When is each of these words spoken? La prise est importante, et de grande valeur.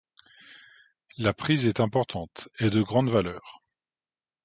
La 1.19 1.31
prise 1.31 1.67
est 1.67 1.79
importante, 1.79 2.49
et 2.57 2.71
de 2.71 2.81
grande 2.81 3.11
valeur. 3.11 3.59